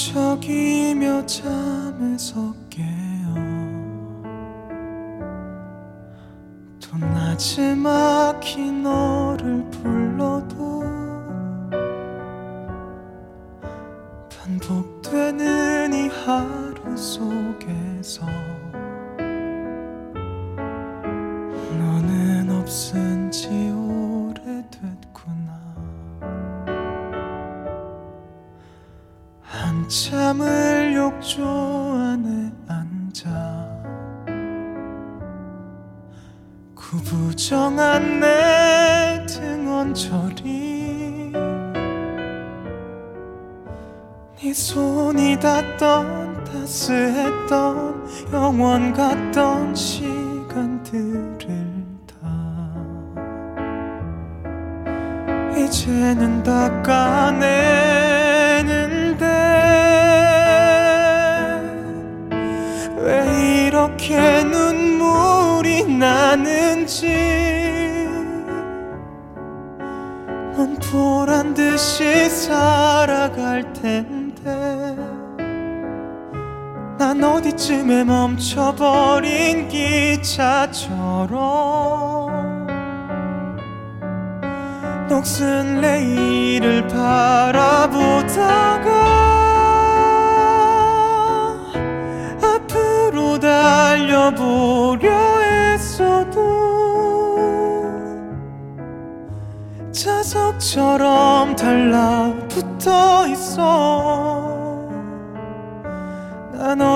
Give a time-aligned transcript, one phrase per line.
[0.00, 3.34] 뒤척이며 잠에서 깨어
[6.80, 10.42] 또 나지막히 너를 불러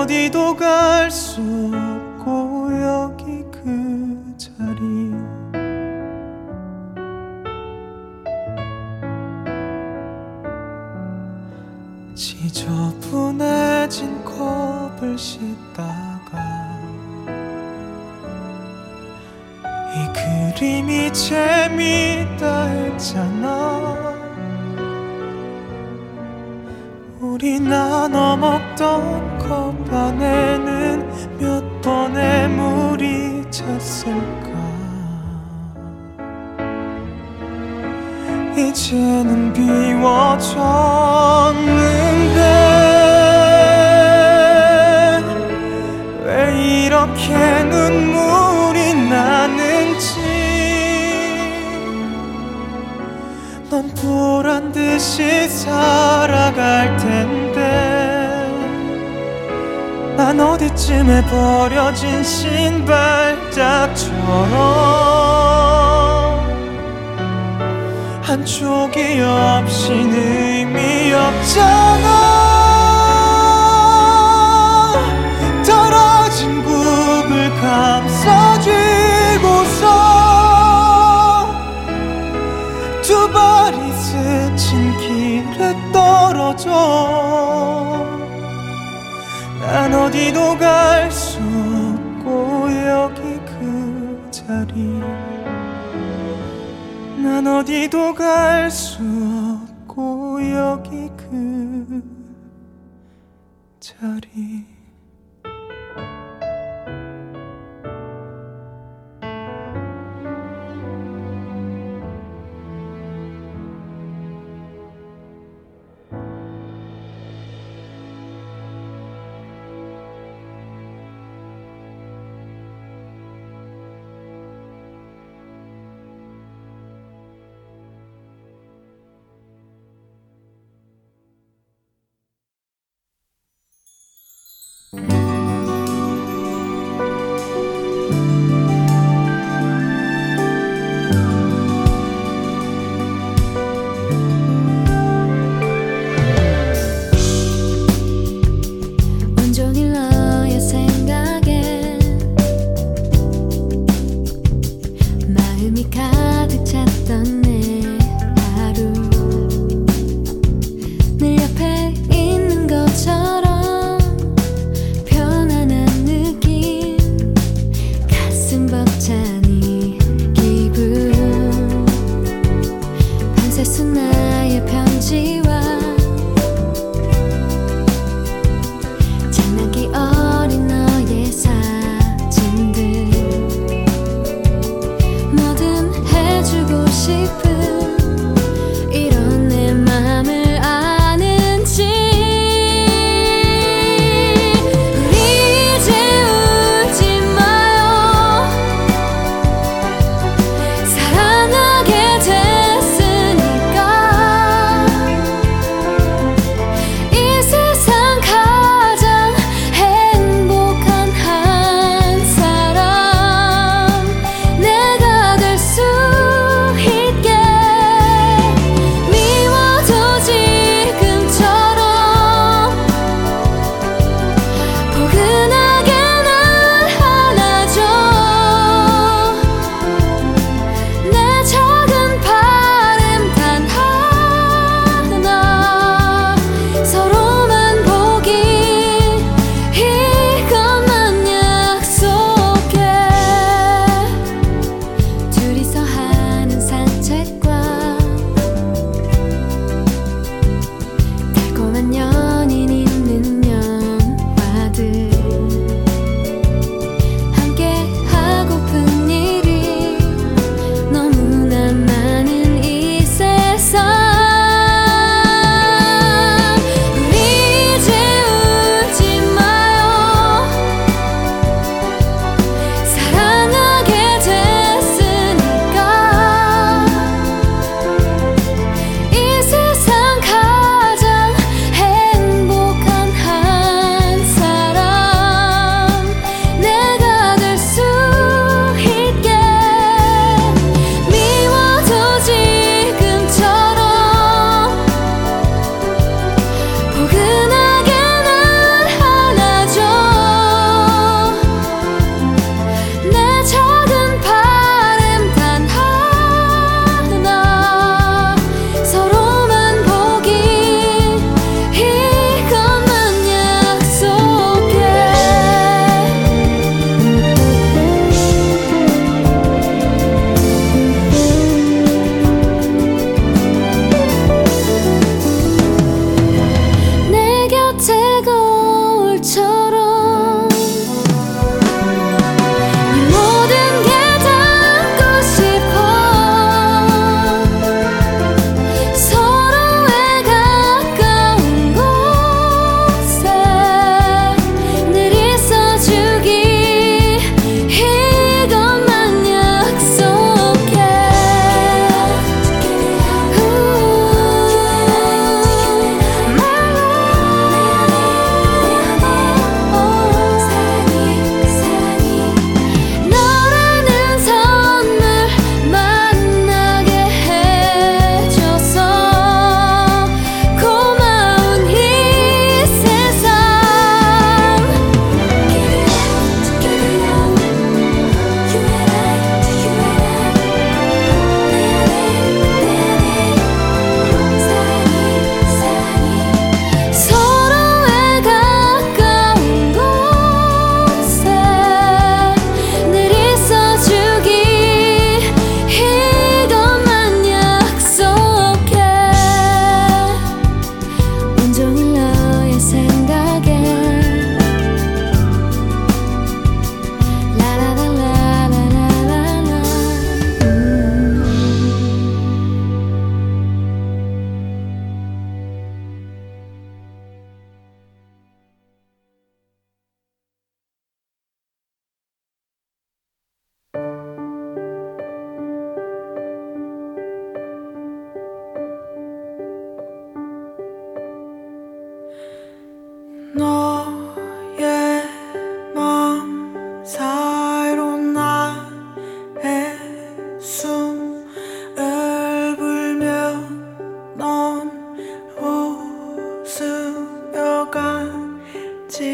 [0.05, 5.11] 어디도 갈 수 없고 여기 그 자리.
[12.85, 16.37] 지저분해진 컵을 씻다가
[19.95, 24.13] 이 그림이 재밌다 했잖아.
[27.19, 34.55] 우리 나눠 먹던 컵 안에는 몇 번의 물이 찼을까?
[38.57, 40.43] 이제는 비워졌는데
[46.23, 50.21] 왜 이렇게 눈물이 나는지
[53.69, 57.44] 넌 보란 듯이 살아갈 텐데
[60.25, 63.05] 난 어디쯤에 버려진 신발짝처럼
[68.23, 72.09] 한쪽이 없인 의미 없잖아.
[75.63, 78.65] 떨어진 굽을 감싸쥐고서
[83.03, 86.71] 두 발이 스친 길에 떨어져.
[86.71, 87.24] 난
[90.15, 95.01] 어디도 갈 수 없고 여기 그 자리.
[97.21, 99.03] 난 어디도 갈수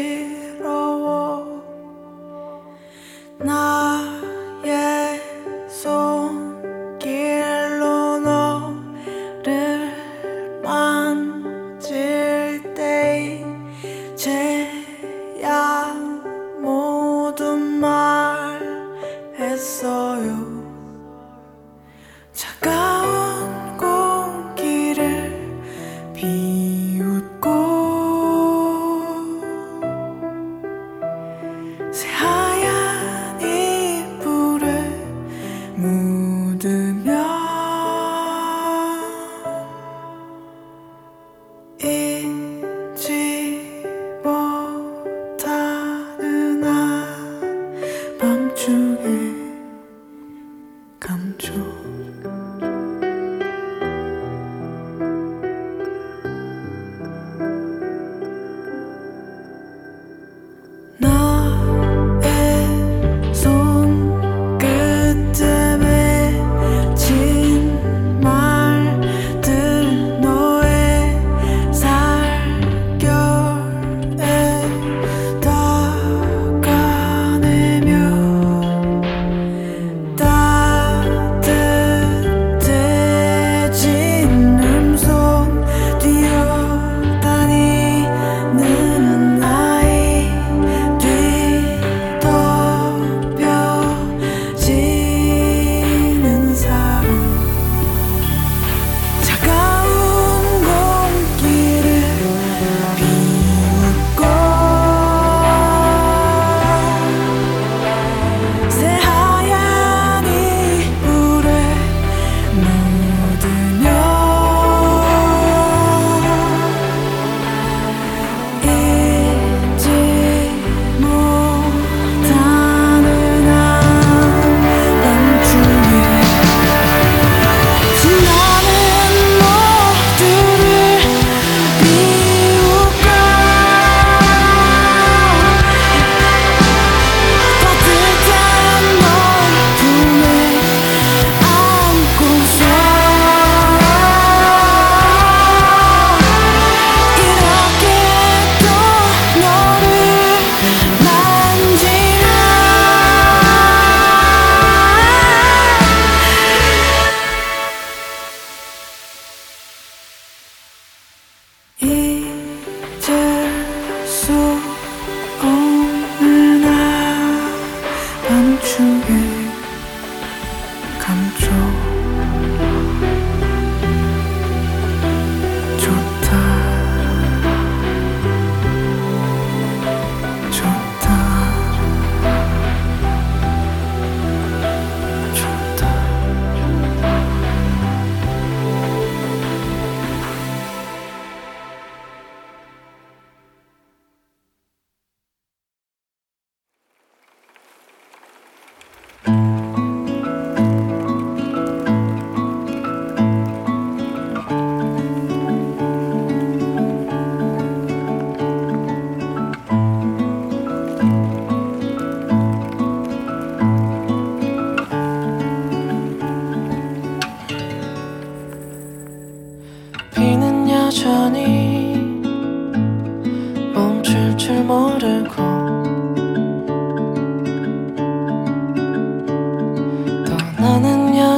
[0.02, 1.62] Ciro,
[3.38, 3.81] na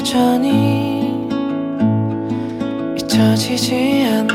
[0.04, 1.16] 여전히
[2.94, 4.33] 잊혀지지 않아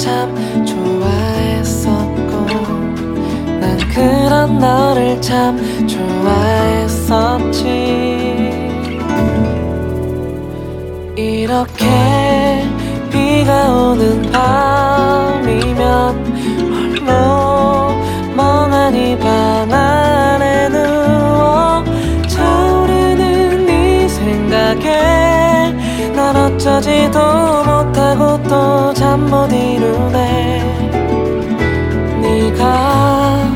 [0.00, 2.46] 참 좋아했었고
[3.60, 7.66] 난 그런 너를 참 좋아했었지.
[11.16, 12.64] 이렇게
[13.10, 15.84] 비가 오는 밤이면
[16.70, 17.92] 홀로
[18.34, 21.84] 멍하니 방 안에 누워
[22.26, 25.74] 차오르는 네 생각에
[26.14, 27.69] 난 어쩌지도
[29.10, 30.62] 또잠못 이루네
[32.20, 33.52] 네가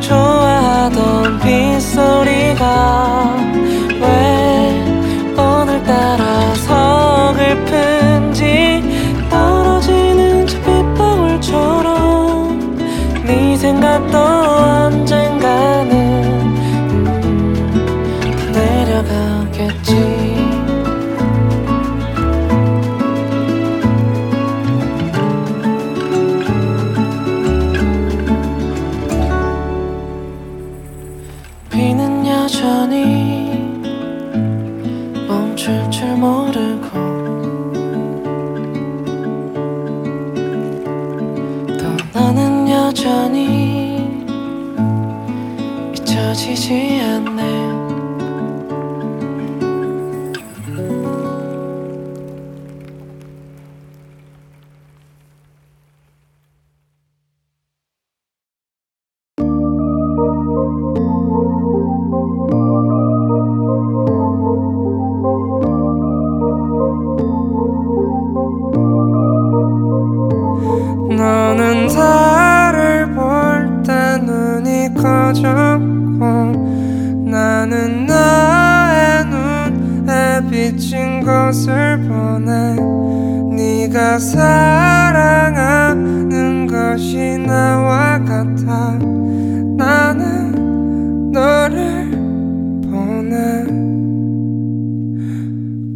[0.00, 2.66] 좋아하던 빗소리가
[80.76, 82.76] 비친 것을 보내
[83.56, 85.46] 네가 사랑하는
[86.66, 88.98] 것이 나와 같아.
[89.78, 92.10] 나는 너를
[92.82, 93.64] 보내.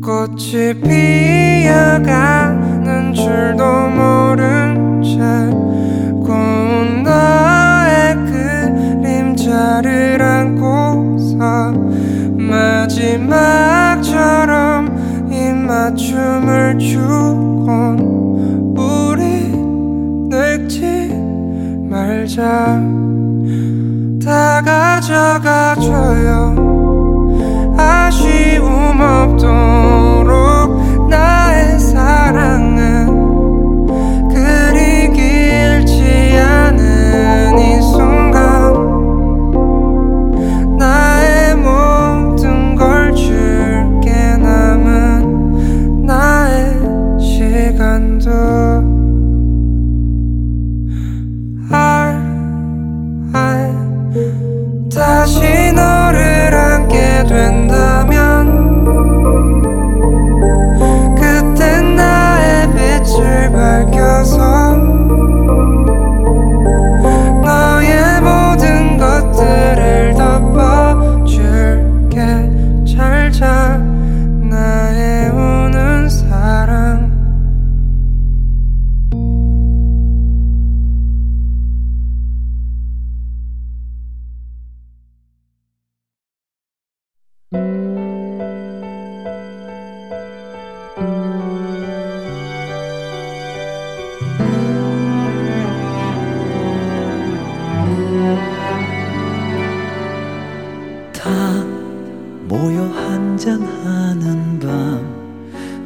[0.01, 0.73] 꽃이
[1.61, 2.33] 피어가는
[3.13, 5.19] 줄도 모른 채
[6.27, 8.17] 고운 너의
[9.05, 10.90] 그림자를 안고서
[13.19, 14.87] 마지막처럼
[15.33, 17.99] 입맞춤을 주곤
[18.77, 19.51] 우리
[20.29, 21.11] 늙지
[21.89, 22.81] 말자.
[24.23, 26.60] 다 가져가줘요
[103.41, 105.01] 한잔하는 밤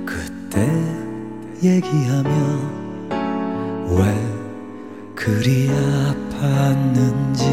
[0.04, 0.68] 그때
[1.62, 2.30] 얘기하며
[3.90, 4.12] 왜
[5.14, 5.70] 그리
[6.32, 7.44] 아팠는지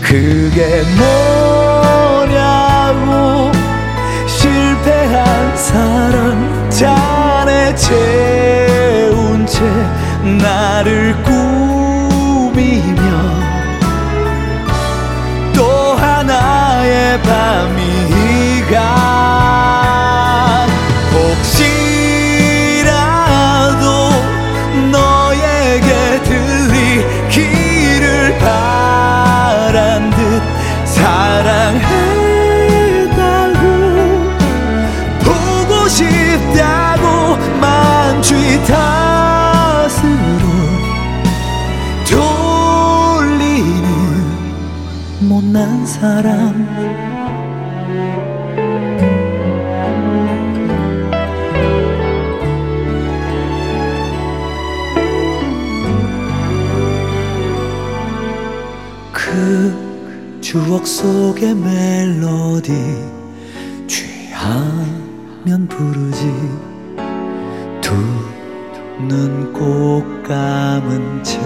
[0.00, 1.47] 그게 뭐
[7.88, 9.64] 채운 채
[10.42, 11.37] 나를 꾸
[46.18, 46.66] 사람.
[59.12, 62.72] 그 추억 속의 멜로디
[63.86, 66.32] 취하면 부르지.
[67.80, 67.94] 두
[69.00, 71.38] 눈 꼭 감은 채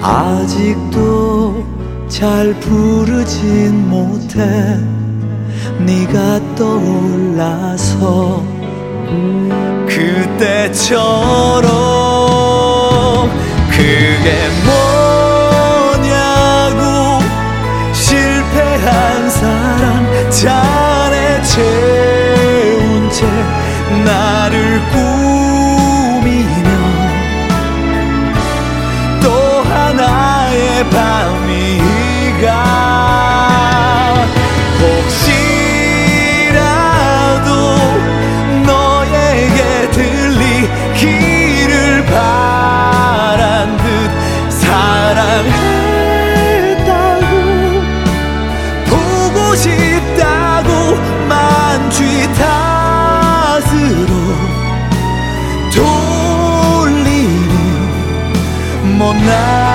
[0.00, 1.64] 아직도
[2.12, 4.78] 잘 부르진 못해
[5.78, 8.44] 네가 떠올라서
[9.86, 11.00] 그때처럼
[13.70, 14.34] 그게
[15.88, 17.24] 뭐냐고
[17.94, 23.26] 실패한 사람 잔에 채운 채
[24.04, 26.68] 나를 꾸미면
[29.22, 29.30] 또
[29.62, 31.71] 하나의 밤이
[59.20, 59.71] 那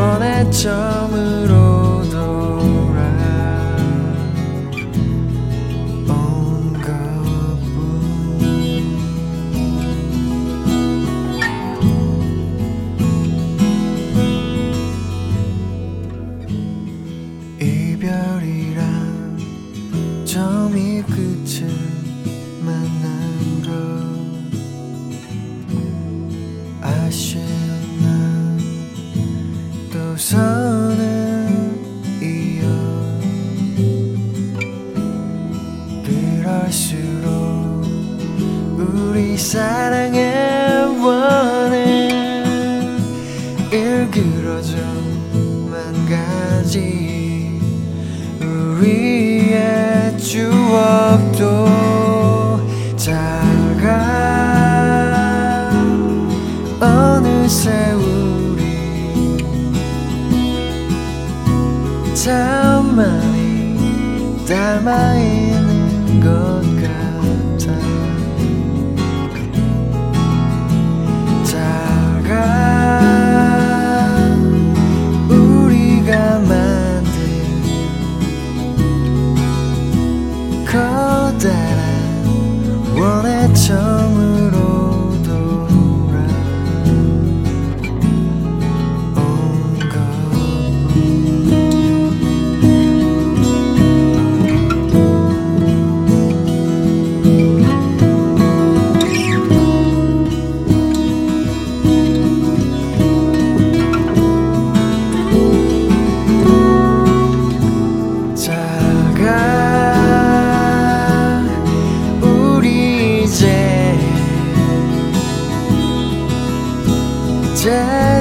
[0.00, 1.79] 원의 점으로.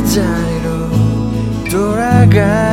[0.10, 0.90] 자리로
[1.70, 2.69] 돌아가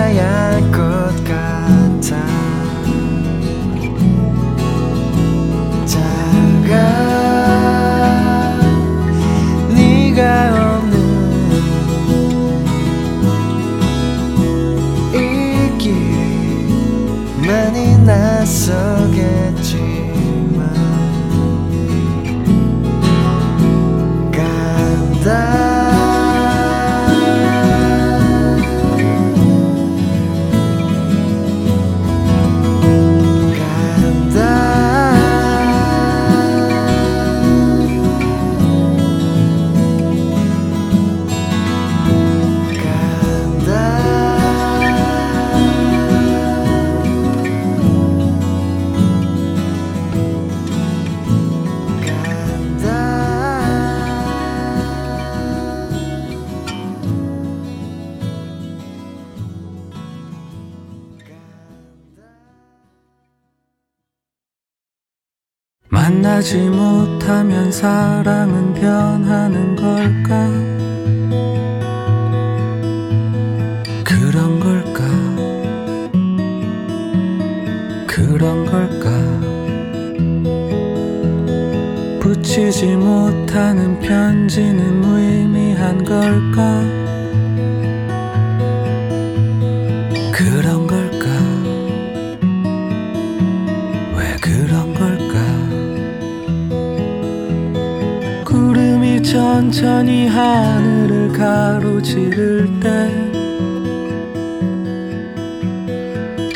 [66.46, 70.48] 만나지 못하면 사랑은 변하는 걸까?
[74.04, 75.02] 그런 걸까?
[78.06, 79.10] 그런 걸까?
[82.20, 87.05] 붙이지 못하는 편지는 무의미한 걸까?
[99.26, 103.10] 천천히 하늘을 가로지를 때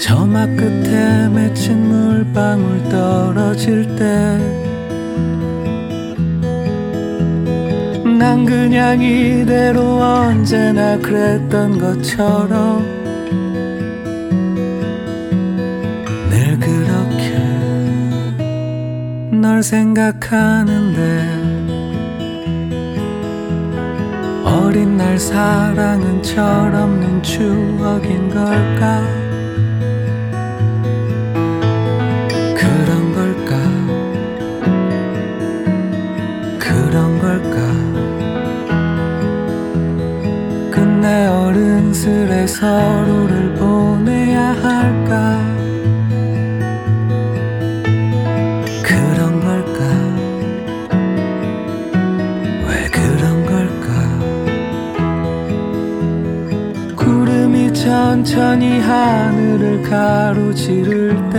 [0.01, 4.61] 저막 끝에 맺힌 물방울 떨어질 때
[8.21, 12.85] 난 그냥 이대로 언제나 그랬던 것처럼
[16.29, 17.39] 늘 그렇게
[19.33, 21.40] 널 생각하는데
[24.71, 29.03] 어린 날 사랑은 철없는 추억인 걸까?
[32.55, 33.57] 그런 걸까?
[36.57, 37.59] 그런 걸까?
[40.71, 45.50] 끝내 어른스레 서로를 보내야 할까
[58.51, 61.39] 천천히 하늘을 가로지를 때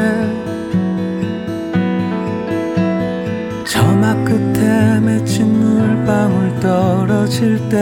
[3.65, 7.81] 저막 끝에 맺힌 물방울 떨어질 때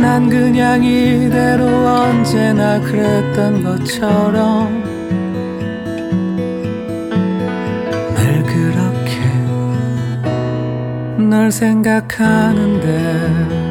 [0.00, 4.82] 난 그냥 이대로 언제나 그랬던 것처럼
[8.16, 9.20] 늘 그렇게
[11.22, 13.61] 널 생각하는데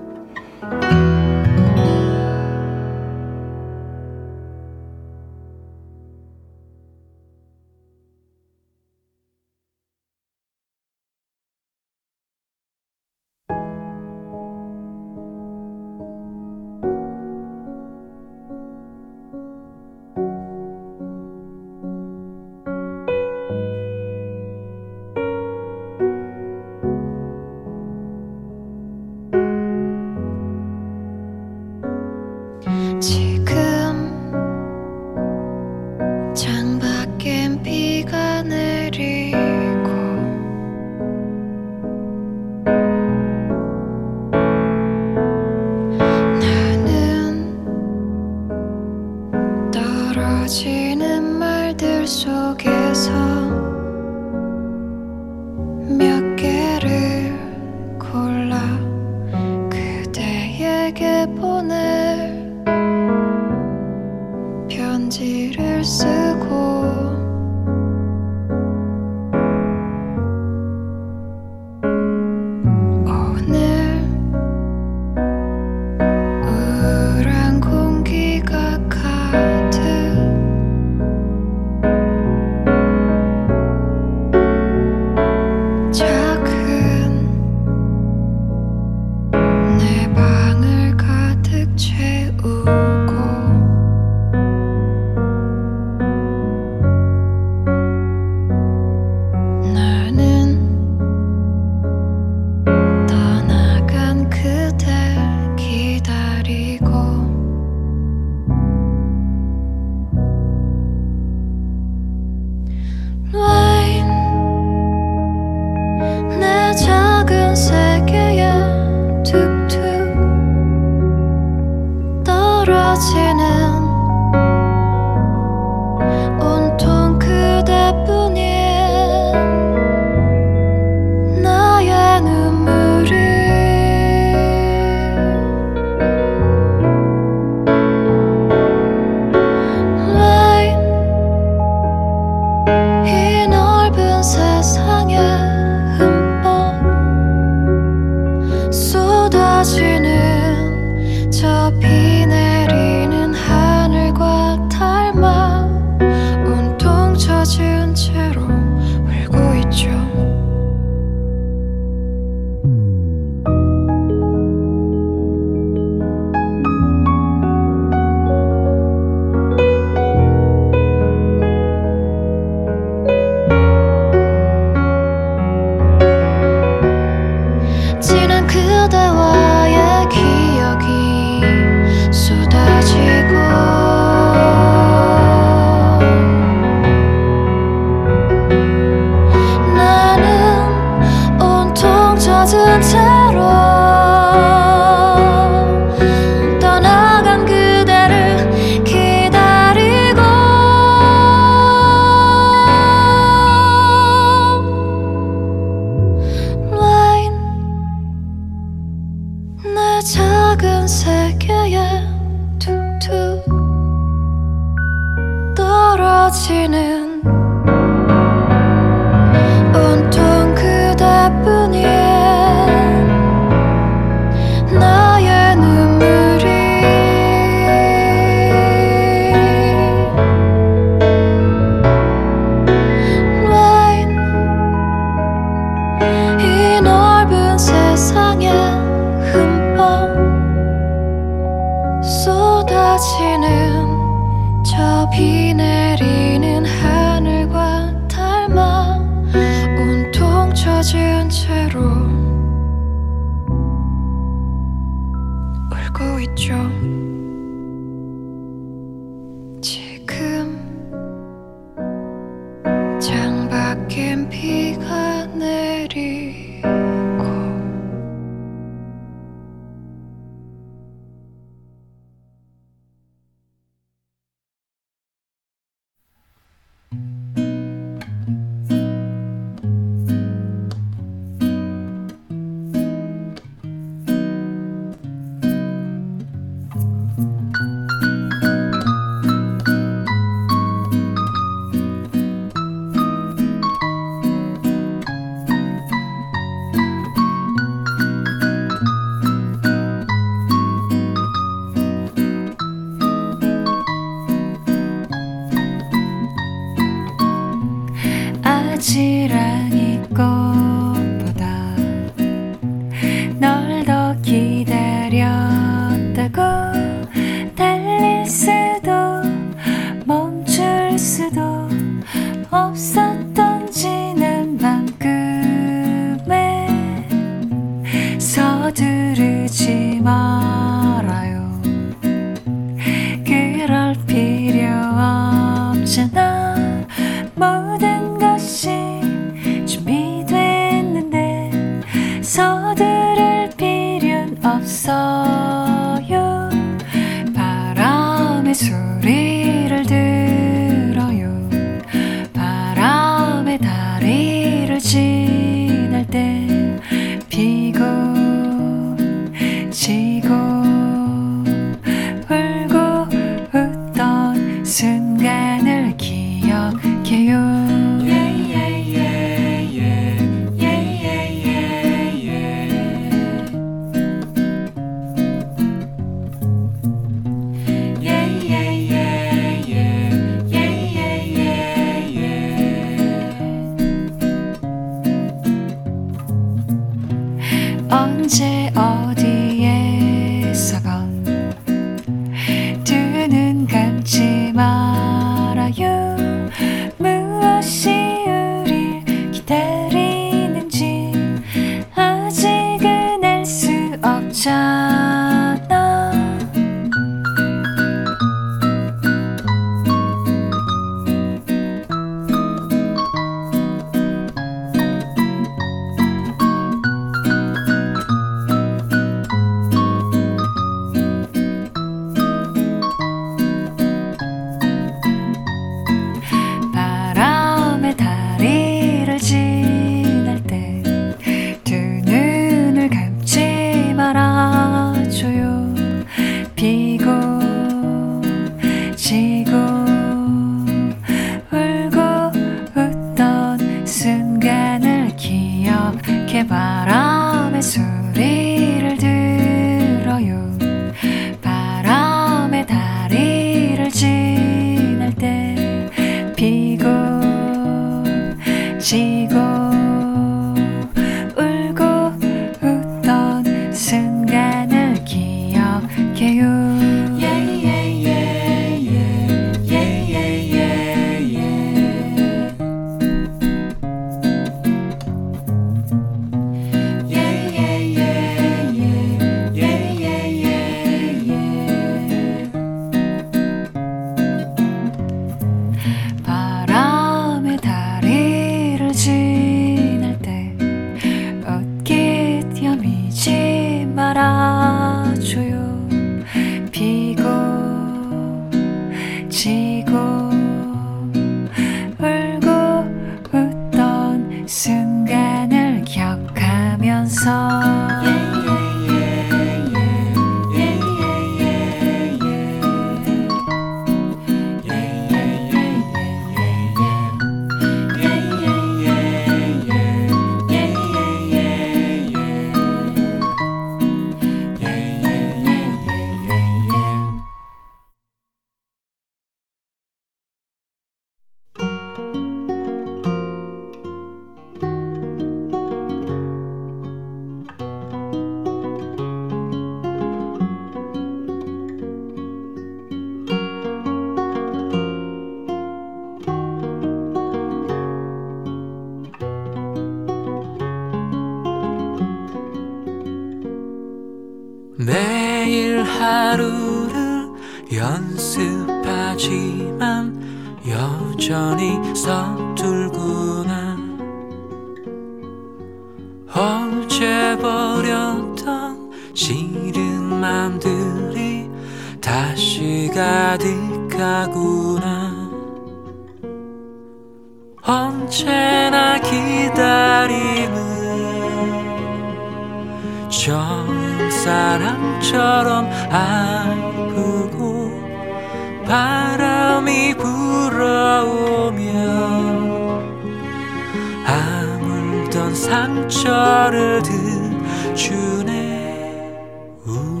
[599.67, 600.00] 우,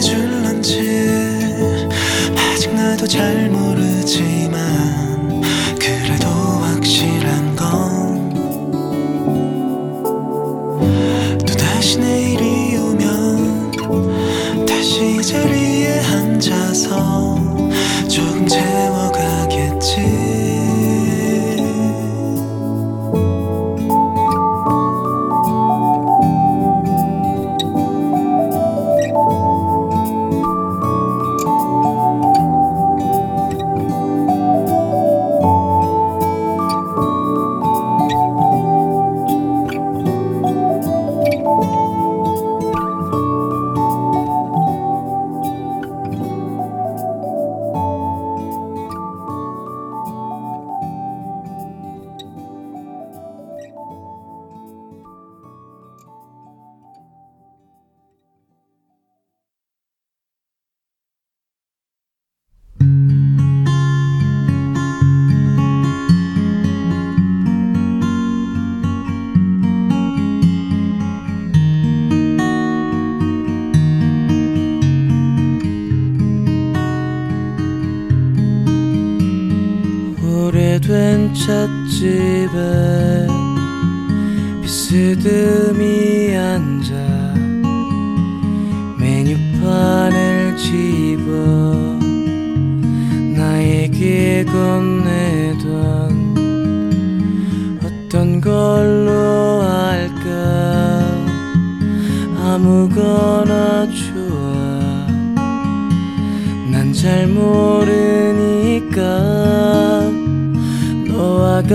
[0.00, 0.80] 전해줄런지
[2.36, 4.35] 아직 나도 잘 모르지.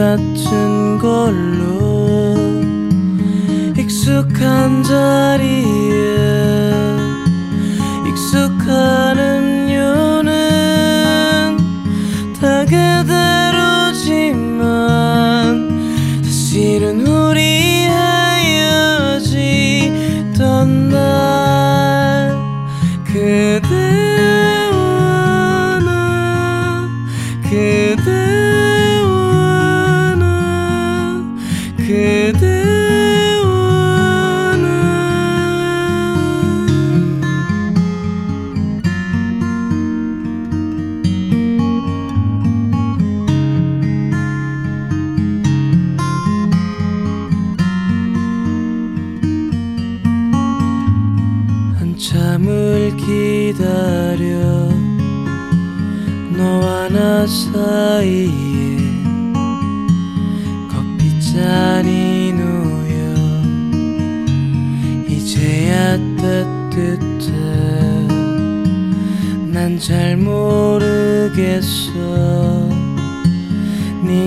[0.02, 2.36] 같은 걸로
[3.78, 5.52] 익숙한 자리에
[8.08, 9.61] 익숙한 음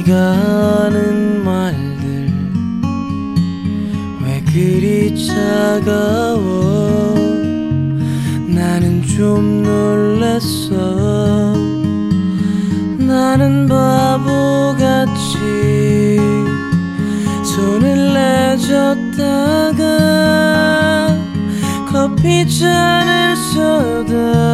[0.05, 2.31] 네가 하는 말들.
[4.23, 7.15] 왜 그리 차가워?
[8.47, 11.55] 나는 좀 놀랐어.
[12.99, 15.39] 나는 바보같이
[17.43, 18.13] 손을
[18.59, 19.83] 내줬다가
[21.91, 24.54] 커피잔을 쏟아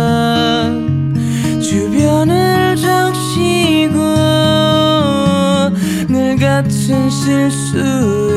[6.91, 8.35] 같은 실수에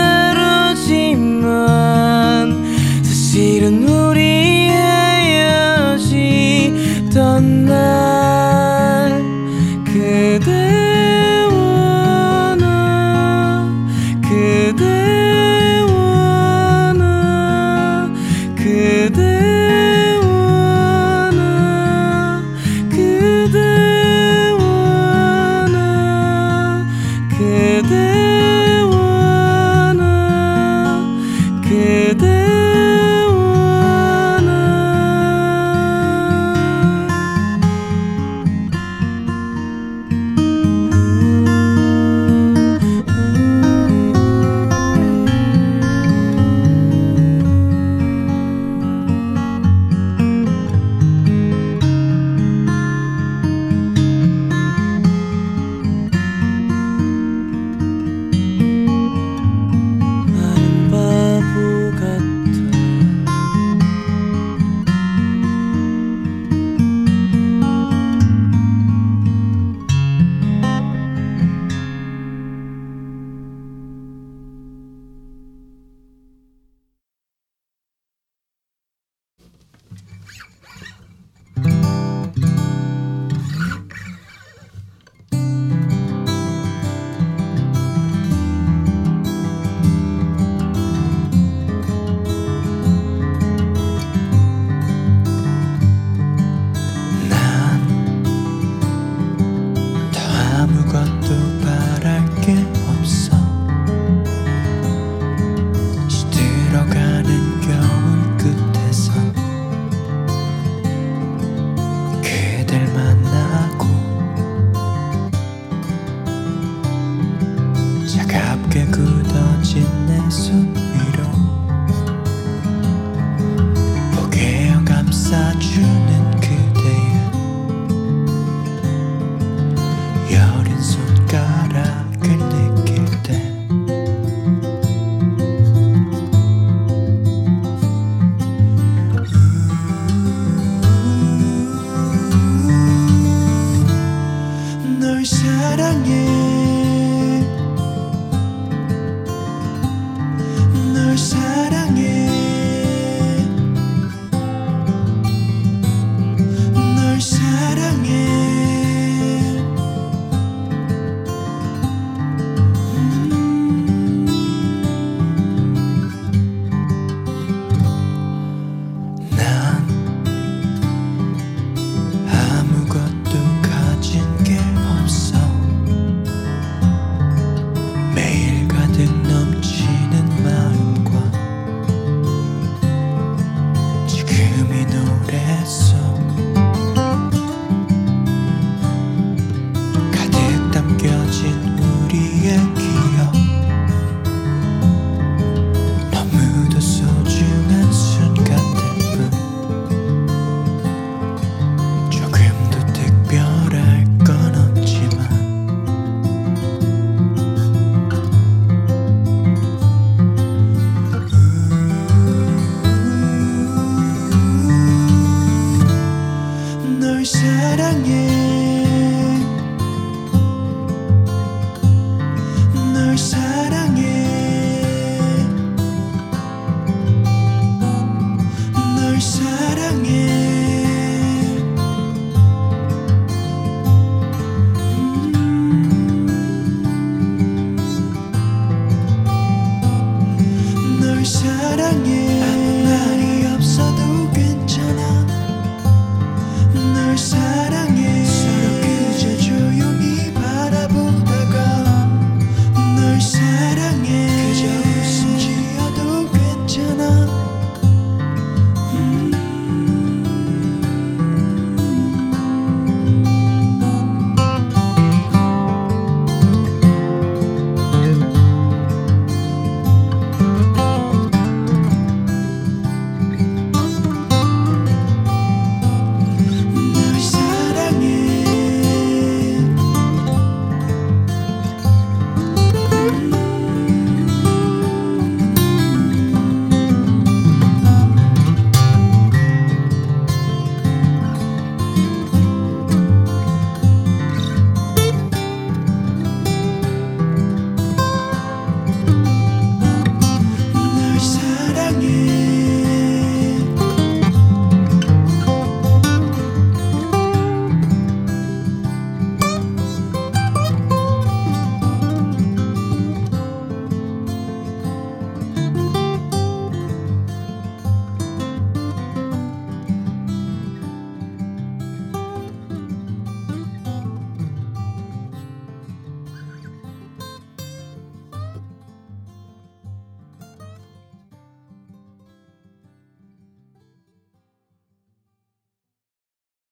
[119.71, 120.80] 지친 내손